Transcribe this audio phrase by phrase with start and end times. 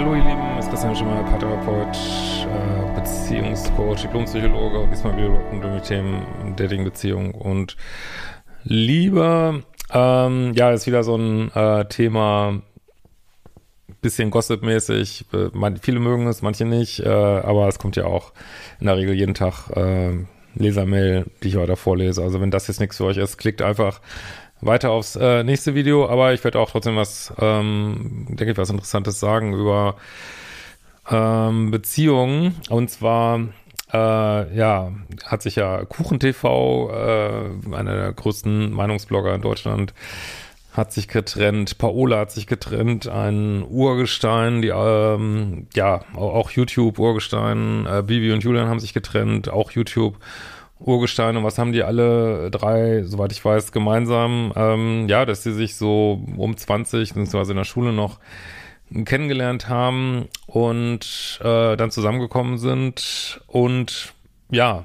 [0.00, 5.62] hallo ihr Lieben, es ist Christian Schimmer, Paartherapeut, äh, Beziehungscoach, Diplompsychologe und diesmal wieder rund
[5.62, 7.76] um Themen Dating, Beziehung und
[8.64, 9.62] Liebe.
[9.92, 12.62] Ähm, ja, ist wieder so ein äh, Thema,
[14.00, 15.26] bisschen Gossip-mäßig.
[15.34, 15.50] Äh,
[15.82, 18.32] viele mögen es, manche nicht, äh, aber es kommt ja auch
[18.80, 20.12] in der Regel jeden Tag äh,
[20.54, 22.22] Lesermail, die ich weiter vorlese.
[22.22, 24.00] Also wenn das jetzt nichts für euch ist, klickt einfach
[24.60, 28.70] weiter aufs äh, nächste Video, aber ich werde auch trotzdem was, ähm, denke ich, was
[28.70, 29.96] Interessantes sagen über
[31.10, 32.56] ähm, Beziehungen.
[32.68, 33.40] Und zwar,
[33.92, 34.92] äh, ja,
[35.24, 39.94] hat sich ja KuchenTV, äh, einer der größten Meinungsblogger in Deutschland,
[40.72, 47.86] hat sich getrennt, Paola hat sich getrennt, ein Urgestein, die, ähm, ja, auch YouTube, Urgestein,
[47.86, 50.16] äh, Bibi und Julian haben sich getrennt, auch YouTube.
[50.80, 54.52] Urgesteine, was haben die alle drei, soweit ich weiß, gemeinsam?
[54.56, 58.18] Ähm, ja, dass sie sich so um 20, beziehungsweise in der Schule noch
[59.04, 64.14] kennengelernt haben und äh, dann zusammengekommen sind und
[64.50, 64.84] ja,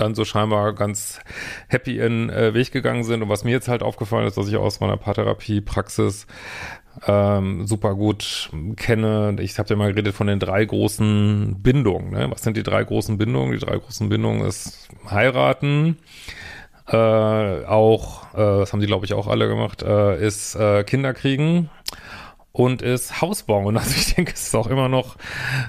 [0.00, 1.20] dann so scheinbar ganz
[1.68, 3.22] happy in äh, Weg gegangen sind.
[3.22, 6.26] Und was mir jetzt halt aufgefallen ist, dass ich aus meiner Paartherapie-Praxis
[7.06, 9.36] ähm, super gut kenne.
[9.40, 12.10] Ich habe ja mal geredet von den drei großen Bindungen.
[12.10, 12.28] Ne?
[12.30, 13.52] Was sind die drei großen Bindungen?
[13.52, 15.98] Die drei großen Bindungen ist heiraten,
[16.88, 21.14] äh, auch, äh, das haben die glaube ich auch alle gemacht, äh, ist äh, Kinder
[21.14, 21.70] kriegen
[22.52, 23.76] und ist Hausbauen.
[23.76, 25.16] Also ich denke, es ist auch immer noch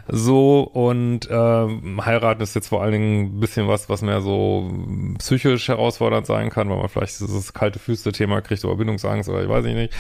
[0.07, 0.61] so.
[0.61, 4.71] Und ähm, heiraten ist jetzt vor allen Dingen ein bisschen was, was mehr so
[5.19, 9.49] psychisch herausfordernd sein kann, weil man vielleicht dieses kalte Füße-Thema kriegt oder Bindungsangst oder ich
[9.49, 9.93] weiß nicht.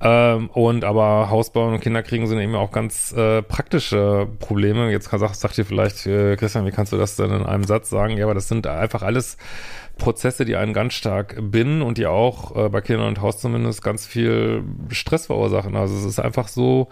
[0.00, 4.90] Ähm, und aber Hausbauen und Kinder kriegen sind eben auch ganz äh, praktische Probleme.
[4.90, 7.64] Jetzt kann, sagt, sagt ihr vielleicht, äh, Christian, wie kannst du das denn in einem
[7.64, 8.16] Satz sagen?
[8.16, 9.36] Ja, aber das sind einfach alles
[9.98, 13.82] Prozesse, die einen ganz stark binden und die auch äh, bei Kindern und Haus zumindest
[13.82, 15.74] ganz viel Stress verursachen.
[15.74, 16.88] Also es ist einfach so,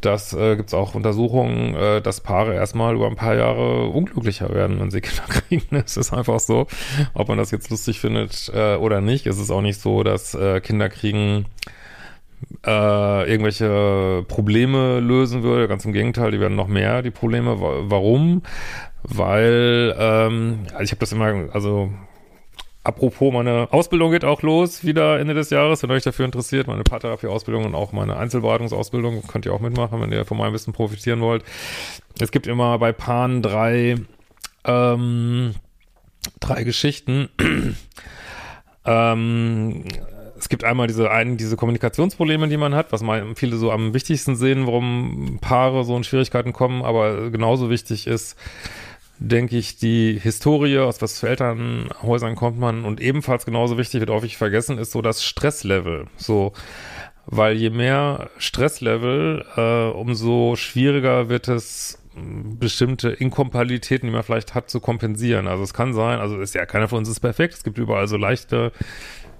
[0.00, 4.52] dass äh, gibt es auch Untersuchungen, äh, dass Paare erstmal über ein paar Jahre unglücklicher
[4.52, 5.76] werden, wenn sie Kinder kriegen.
[5.76, 6.66] Es ist einfach so,
[7.14, 9.26] ob man das jetzt lustig findet äh, oder nicht.
[9.28, 11.46] Es ist auch nicht so, dass äh, Kinder kriegen
[12.64, 15.68] äh, irgendwelche Probleme lösen würde.
[15.68, 17.56] Ganz im Gegenteil, die werden noch mehr, die Probleme.
[17.58, 18.42] Warum?
[19.02, 21.90] Weil, ähm, also ich habe das immer, also
[22.82, 26.82] apropos, meine Ausbildung geht auch los, wieder Ende des Jahres, wenn euch dafür interessiert, meine
[26.82, 31.20] Paartherapie-Ausbildung und auch meine Einzelberatungsausbildung, könnt ihr auch mitmachen, wenn ihr von meinem Wissen profitieren
[31.20, 31.44] wollt.
[32.18, 33.96] Es gibt immer bei Paaren drei,
[34.64, 35.54] ähm,
[36.40, 37.28] drei Geschichten.
[38.84, 39.84] ähm,
[40.38, 43.94] es gibt einmal diese einen, diese Kommunikationsprobleme, die man hat, was man viele so am
[43.94, 48.36] wichtigsten sehen, warum Paare so in Schwierigkeiten kommen, aber genauso wichtig ist,
[49.18, 54.10] denke ich, die Historie, aus was für Elternhäusern kommt man und ebenfalls genauso wichtig, wird
[54.10, 56.06] häufig vergessen, ist so das Stresslevel.
[56.16, 56.52] So,
[57.24, 64.70] weil je mehr Stresslevel, äh, umso schwieriger wird es, bestimmte Inkompatibilitäten, die man vielleicht hat,
[64.70, 65.46] zu kompensieren.
[65.46, 67.54] Also es kann sein, also ist ja keiner von uns ist perfekt.
[67.54, 68.72] Es gibt überall so leichte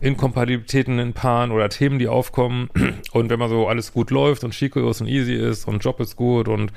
[0.01, 2.71] Inkompatibilitäten in Paaren oder Themen, die aufkommen.
[3.13, 6.01] Und wenn man so alles gut läuft und Chico ist und easy ist und Job
[6.01, 6.73] ist gut und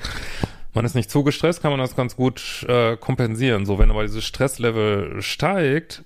[0.74, 3.66] man ist nicht zu gestresst, kann man das ganz gut äh, kompensieren.
[3.66, 6.04] So, wenn aber dieses Stresslevel steigt,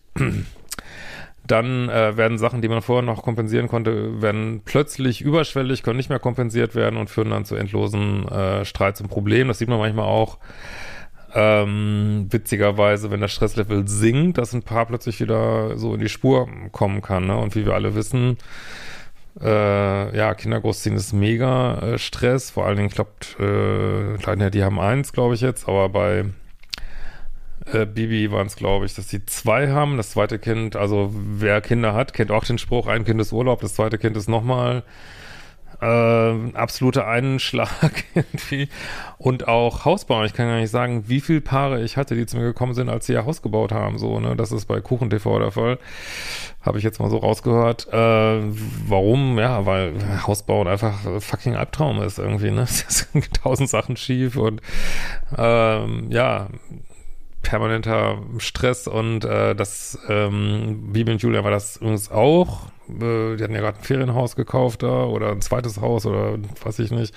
[1.45, 6.09] dann äh, werden Sachen, die man vorher noch kompensieren konnte, werden plötzlich überschwellig, können nicht
[6.09, 9.49] mehr kompensiert werden und führen dann zu endlosen äh, Streits und Problemen.
[9.49, 10.37] Das sieht man manchmal auch
[11.33, 16.47] ähm, witzigerweise, wenn das Stresslevel sinkt, dass ein Paar plötzlich wieder so in die Spur
[16.71, 17.27] kommen kann.
[17.27, 17.37] Ne?
[17.37, 18.37] Und wie wir alle wissen,
[19.41, 22.51] äh, ja, Kinder großziehen ist mega äh, Stress.
[22.51, 26.25] Vor allen Dingen klappt, äh, die haben eins, glaube ich jetzt, aber bei
[27.71, 29.97] äh, Bibi waren es, glaube ich, dass sie zwei haben.
[29.97, 33.61] Das zweite Kind, also wer Kinder hat, kennt auch den Spruch, ein Kind ist Urlaub,
[33.61, 34.83] das zweite Kind ist nochmal
[35.83, 38.69] äh, absoluter Einschlag irgendwie.
[39.17, 40.23] Und auch Hausbau.
[40.23, 42.89] Ich kann gar nicht sagen, wie viele Paare ich hatte, die zu mir gekommen sind,
[42.89, 43.97] als sie ihr Haus gebaut haben.
[43.97, 44.35] So, ne?
[44.35, 45.79] Das ist bei Kuchen TV der Fall.
[46.61, 47.87] Habe ich jetzt mal so rausgehört.
[47.91, 48.41] Äh,
[48.87, 49.37] warum?
[49.37, 49.93] Ja, weil
[50.25, 52.63] Hausbauen einfach fucking Albtraum ist irgendwie, ne?
[52.73, 54.61] Es sind tausend Sachen schief und
[55.37, 56.47] ähm, ja,
[57.43, 62.67] permanenter Stress und äh, das ähm, Bibi und Julia war das übrigens auch.
[62.89, 66.79] Äh, die hatten ja gerade ein Ferienhaus gekauft da oder ein zweites Haus oder weiß
[66.79, 67.13] ich nicht.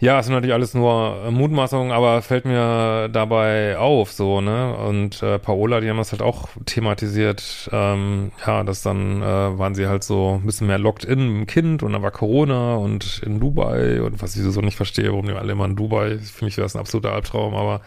[0.00, 4.76] Ja, es sind natürlich alles nur Mutmaßungen, aber fällt mir dabei auf, so, ne?
[4.76, 9.74] Und äh, Paola, die haben das halt auch thematisiert, ähm, ja, dass dann äh, waren
[9.74, 13.22] sie halt so ein bisschen mehr locked in im Kind und dann war Corona und
[13.26, 16.44] in Dubai und was ich so nicht verstehe, warum die alle immer in Dubai, für
[16.44, 17.80] mich wäre das ein absoluter Albtraum, aber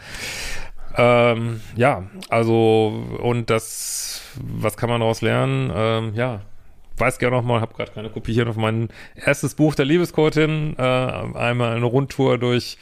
[0.98, 2.92] ähm, ja, also
[3.22, 5.72] und das, was kann man daraus lernen?
[5.74, 6.42] Ähm, ja,
[7.02, 10.76] weiß gerne noch mal, habe gerade keine Kopie hier noch mein erstes Buch der Liebescoachin,
[10.78, 12.78] äh, einmal eine Rundtour durch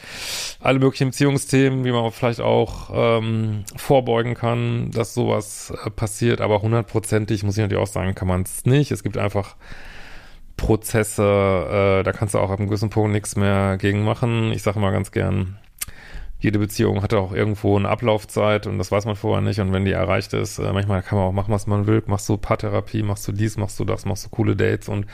[0.60, 6.60] alle möglichen Beziehungsthemen, wie man vielleicht auch ähm, vorbeugen kann, dass sowas äh, passiert, aber
[6.60, 8.90] hundertprozentig, muss ich natürlich auch sagen, kann man es nicht.
[8.90, 9.56] Es gibt einfach
[10.58, 14.52] Prozesse, äh, da kannst du auch ab einem gewissen Punkt nichts mehr gegen machen.
[14.52, 15.56] Ich sage mal ganz gern,
[16.40, 19.60] jede Beziehung hat auch irgendwo eine Ablaufzeit und das weiß man vorher nicht.
[19.60, 22.02] Und wenn die erreicht ist, äh, manchmal kann man auch machen, was man will.
[22.06, 25.06] Machst du Paartherapie, machst du dies, machst du das, machst du coole Dates und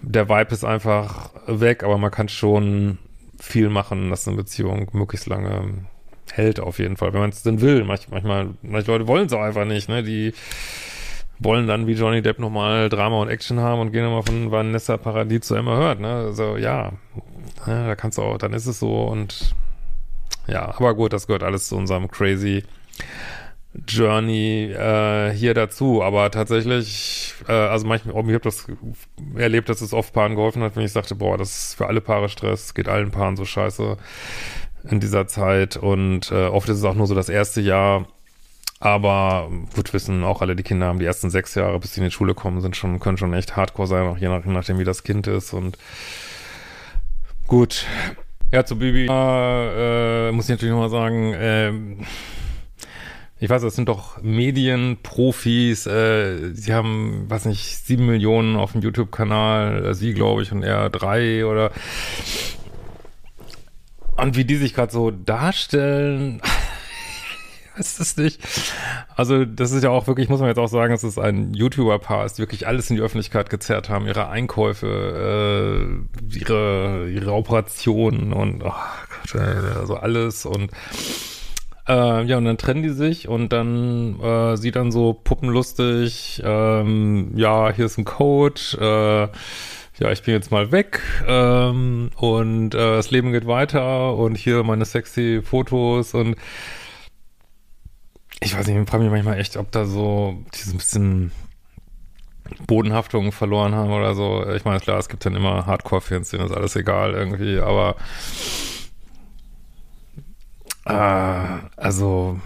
[0.00, 2.98] der Vibe ist einfach weg, aber man kann schon
[3.38, 5.86] viel machen, dass eine Beziehung möglichst lange
[6.32, 7.84] hält auf jeden Fall, wenn man es denn will.
[7.84, 10.02] Manch, manchmal, manche Leute wollen es auch einfach nicht, ne?
[10.02, 10.32] Die
[11.38, 14.96] wollen dann wie Johnny Depp nochmal Drama und Action haben und gehen nochmal von Vanessa
[14.96, 16.12] Paradis zu Emma Hört, ne?
[16.12, 16.92] Also ja,
[17.66, 19.54] ja, da kannst du auch, dann ist es so und
[20.48, 22.64] ja, aber gut, das gehört alles zu unserem crazy
[23.86, 26.02] Journey äh, hier dazu.
[26.02, 28.66] Aber tatsächlich, äh, also manchmal, ich habe das
[29.36, 32.00] erlebt, dass es oft Paaren geholfen hat, wenn ich sagte, boah, das ist für alle
[32.00, 33.96] Paare Stress, geht allen Paaren so scheiße
[34.90, 35.76] in dieser Zeit.
[35.76, 38.06] Und äh, oft ist es auch nur so das erste Jahr.
[38.80, 42.06] Aber gut, wissen auch alle, die Kinder haben die ersten sechs Jahre, bis sie in
[42.06, 45.02] die Schule kommen, sind schon, können schon echt hardcore sein, auch je nachdem, wie das
[45.02, 45.52] Kind ist.
[45.52, 45.76] Und
[47.48, 47.86] gut,
[48.52, 49.06] ja, zu Bibi.
[49.08, 51.72] Äh, muss ich natürlich nochmal sagen, äh,
[53.40, 58.82] ich weiß, das sind doch Medienprofis, äh, sie haben, weiß nicht, sieben Millionen auf dem
[58.82, 61.70] YouTube-Kanal, äh, sie glaube ich und er drei oder?
[64.16, 66.42] Und wie die sich gerade so darstellen,
[67.78, 68.40] weiß es nicht.
[69.16, 72.24] Also das ist ja auch wirklich, muss man jetzt auch sagen, es ist ein YouTuber-Paar,
[72.24, 76.00] ist wirklich alles in die Öffentlichkeit gezerrt haben, ihre Einkäufe,
[76.32, 78.72] äh, ihre, ihre Operationen und oh
[79.32, 79.42] Gott,
[79.76, 80.70] also alles und
[81.88, 87.32] äh, ja, und dann trennen die sich und dann äh, sie dann so puppenlustig, ähm,
[87.34, 89.28] ja, hier ist ein Code, äh,
[90.00, 94.62] ja, ich bin jetzt mal weg ähm, und äh, das Leben geht weiter und hier
[94.64, 96.36] meine sexy Fotos und
[98.40, 101.32] ich weiß nicht, ich frage mich manchmal echt, ob da so dieses bisschen
[102.66, 104.46] Bodenhaftung verloren haben oder so.
[104.50, 107.96] Ich meine, klar, es gibt dann immer Hardcore-Fans, denen ist alles egal irgendwie, aber
[110.86, 112.40] äh, also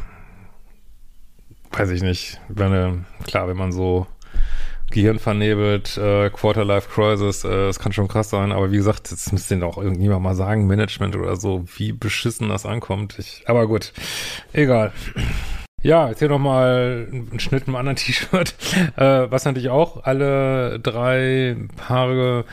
[1.72, 2.40] weiß ich nicht.
[2.48, 4.06] Wenn, klar, wenn man so
[4.90, 9.32] Gehirn vernebelt, äh, Quarter-Life Crisis, äh, das kann schon krass sein, aber wie gesagt, jetzt
[9.32, 13.18] müsste ihnen auch irgendjemand mal sagen, Management oder so, wie beschissen das ankommt.
[13.18, 13.92] Ich, aber gut,
[14.52, 14.92] egal.
[15.82, 18.54] Ja, jetzt hier nochmal ein Schnitt im anderen T-Shirt,
[18.96, 22.44] äh, was natürlich auch alle drei Paare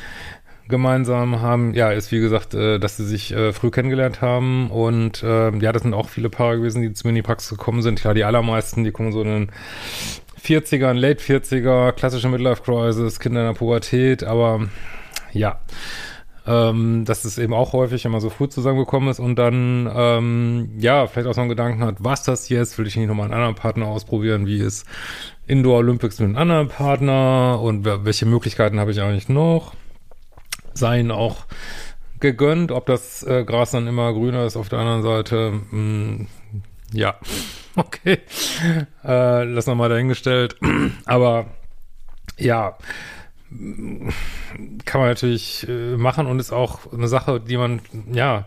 [0.68, 4.72] gemeinsam haben, ja, ist wie gesagt, äh, dass sie sich äh, früh kennengelernt haben.
[4.72, 7.50] Und äh, ja, das sind auch viele Paare gewesen, die zu mir in die Praxis
[7.50, 8.00] gekommen sind.
[8.00, 9.52] Klar, die allermeisten, die kommen so in den
[10.44, 14.68] 40ern, Late 40er, klassische Midlife Crisis, Kinder in der Pubertät, aber
[15.34, 15.60] ja,
[16.50, 21.06] ähm, dass es eben auch häufig, man so früh zusammengekommen ist und dann, ähm, ja,
[21.06, 23.54] vielleicht auch so einen Gedanken hat, was das jetzt, will ich nicht nochmal einen anderen
[23.54, 24.88] Partner ausprobieren, wie ist
[25.46, 27.60] Indoor Olympics mit einem anderen Partner?
[27.62, 29.76] Und welche Möglichkeiten habe ich eigentlich noch?
[30.74, 31.46] Seien auch
[32.20, 36.28] gegönnt, ob das äh, Gras dann immer grüner ist auf der anderen Seite, mh, hm,
[36.94, 37.16] ja,
[37.76, 38.20] okay,
[39.06, 40.56] äh, lass nochmal dahingestellt,
[41.06, 41.46] aber
[42.38, 42.76] ja,
[44.86, 48.46] kann man natürlich äh, machen und ist auch eine Sache, die man, ja,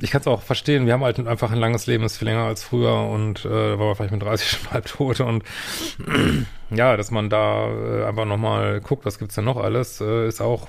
[0.00, 0.86] ich kann es auch verstehen.
[0.86, 3.86] Wir haben halt einfach ein langes Leben, ist viel länger als früher und äh, war
[3.86, 5.44] man vielleicht mit 30 schon halb tot und
[6.70, 10.40] ja, dass man da äh, einfach nochmal guckt, was gibt's denn noch alles, äh, ist
[10.40, 10.68] auch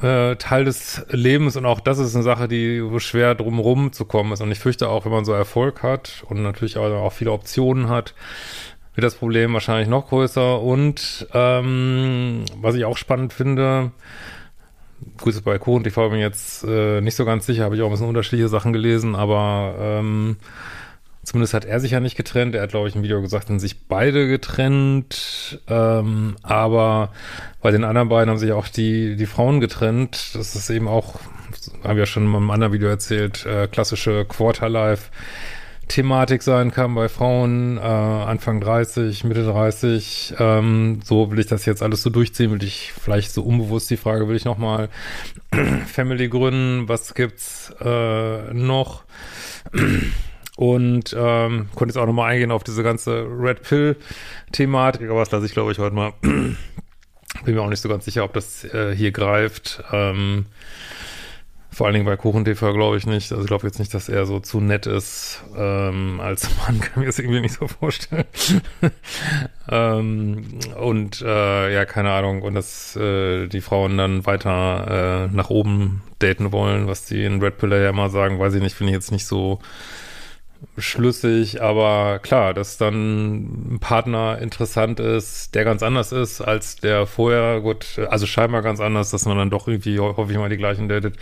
[0.00, 4.04] äh, Teil des Lebens und auch das ist eine Sache, die so schwer drumrum zu
[4.04, 4.40] kommen ist.
[4.40, 7.88] Und ich fürchte auch, wenn man so Erfolg hat und natürlich auch, auch viele Optionen
[7.88, 8.14] hat,
[8.94, 10.60] wird das Problem wahrscheinlich noch größer.
[10.60, 13.92] Und ähm, was ich auch spannend finde,
[15.18, 17.92] gut, bei TV bin ich jetzt äh, nicht so ganz sicher, habe ich auch ein
[17.92, 20.36] bisschen unterschiedliche Sachen gelesen, aber ähm,
[21.22, 22.54] zumindest hat er sich ja nicht getrennt.
[22.54, 25.60] Er hat, glaube ich, im Video gesagt, sind sich beide getrennt.
[25.68, 27.12] Ähm, aber
[27.60, 30.34] bei den anderen beiden haben sich auch die, die Frauen getrennt.
[30.34, 31.20] Das ist eben auch,
[31.84, 35.10] haben wir ja schon in einem anderen Video erzählt, äh, klassische Quarterlife.
[35.92, 40.36] Thematik sein kann bei Frauen, äh, Anfang 30, Mitte 30.
[40.38, 43.98] Ähm, so will ich das jetzt alles so durchziehen, will ich vielleicht so unbewusst die
[43.98, 44.88] Frage, will ich nochmal
[45.86, 49.04] Family gründen, was gibt's äh, noch?
[50.56, 55.44] Und ähm, konnte jetzt auch nochmal eingehen auf diese ganze Red Pill-Thematik, aber das lasse
[55.44, 56.14] ich, glaube ich, heute mal.
[56.22, 56.56] Bin
[57.44, 59.84] mir auch nicht so ganz sicher, ob das äh, hier greift.
[59.92, 60.46] Ähm,
[61.72, 63.32] Vor allen Dingen bei KuchenTV glaube ich nicht.
[63.32, 67.00] Also ich glaube jetzt nicht, dass er so zu nett ist ähm, als Mann, kann
[67.00, 68.26] mir das irgendwie nicht so vorstellen.
[69.70, 70.44] ähm,
[70.78, 72.42] und äh, ja, keine Ahnung.
[72.42, 77.40] Und dass äh, die Frauen dann weiter äh, nach oben daten wollen, was die in
[77.40, 79.58] Red Pillar ja immer sagen, weiß ich nicht, finde ich jetzt nicht so
[80.78, 87.06] schlüssig, aber klar, dass dann ein Partner interessant ist, der ganz anders ist als der
[87.06, 90.56] vorher, gut, also scheinbar ganz anders, dass man dann doch irgendwie, hoffe ich mal, die
[90.56, 91.16] gleichen datet.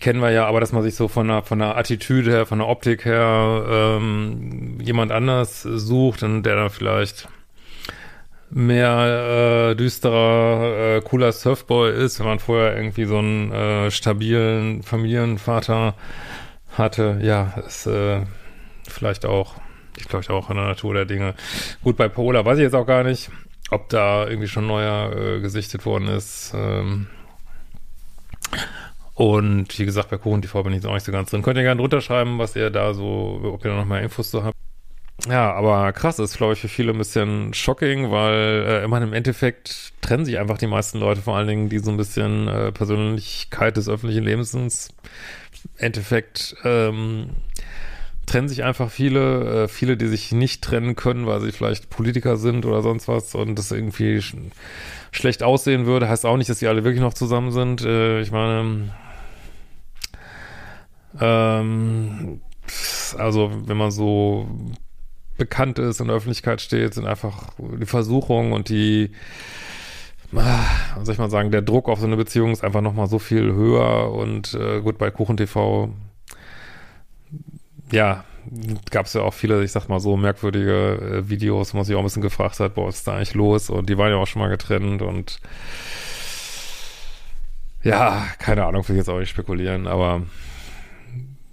[0.00, 2.58] Kennen wir ja, aber dass man sich so von der, von der Attitüde her, von
[2.58, 7.28] der Optik her ähm, jemand anders sucht und der dann vielleicht
[8.50, 14.82] mehr äh, düsterer, äh, cooler Surfboy ist, wenn man vorher irgendwie so einen äh, stabilen
[14.82, 15.94] Familienvater
[16.72, 18.22] hatte, ja, ist äh,
[18.88, 19.56] vielleicht auch,
[19.96, 21.34] ich glaube auch in der Natur der Dinge.
[21.82, 23.30] Gut, bei Pola weiß ich jetzt auch gar nicht,
[23.70, 26.52] ob da irgendwie schon neuer äh, gesichtet worden ist.
[26.54, 27.06] Ähm,
[29.14, 31.42] und wie gesagt, bei Kuchen TV bin ich jetzt auch nicht so ganz drin.
[31.42, 34.30] Könnt ihr gerne drunter schreiben, was ihr da so, ob ihr da noch mehr Infos
[34.30, 34.56] so habt.
[35.28, 39.12] Ja, aber krass ist, glaube ich, für viele ein bisschen shocking, weil äh, immer im
[39.12, 42.72] Endeffekt trennen sich einfach die meisten Leute, vor allen Dingen, die so ein bisschen äh,
[42.72, 44.88] Persönlichkeit des öffentlichen Lebens sind.
[45.76, 47.30] Endeffekt ähm,
[48.26, 52.36] trennen sich einfach viele, äh, viele, die sich nicht trennen können, weil sie vielleicht Politiker
[52.36, 54.36] sind oder sonst was und das irgendwie sch
[55.10, 56.08] schlecht aussehen würde.
[56.08, 57.82] Heißt auch nicht, dass sie alle wirklich noch zusammen sind.
[57.82, 58.94] Äh, ich meine,
[61.20, 62.40] ähm,
[63.18, 64.48] also wenn man so
[65.36, 69.10] bekannt ist, in der Öffentlichkeit steht, sind einfach die Versuchungen und die,
[70.32, 73.52] soll ich mal sagen, der Druck auf so eine Beziehung ist einfach nochmal so viel
[73.52, 75.90] höher und äh, gut, bei Kuchen TV,
[77.90, 78.24] ja,
[78.90, 81.94] gab es ja auch viele, ich sag mal so, merkwürdige äh, Videos, wo man sich
[81.94, 83.68] auch ein bisschen gefragt hat, boah, was ist da eigentlich los?
[83.68, 85.38] Und die waren ja auch schon mal getrennt und
[87.82, 90.22] ja, keine Ahnung, will ich jetzt auch nicht spekulieren, aber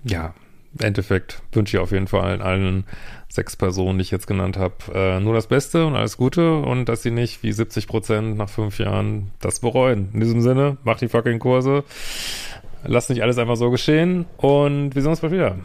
[0.04, 0.34] ja,
[0.78, 2.84] Endeffekt wünsche ich auf jeden Fall allen, allen
[3.28, 6.86] sechs Personen, die ich jetzt genannt habe, äh, nur das Beste und alles Gute und
[6.86, 10.10] dass sie nicht wie 70 Prozent nach fünf Jahren das bereuen.
[10.14, 11.84] In diesem Sinne, macht die fucking Kurse.
[12.84, 15.58] Lasst nicht alles einfach so geschehen und wir sehen uns bald wieder.